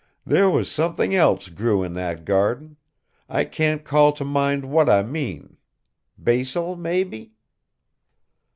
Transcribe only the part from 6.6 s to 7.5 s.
maybe?"